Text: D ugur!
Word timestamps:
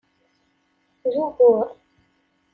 D 1.11 1.13
ugur! 1.23 1.67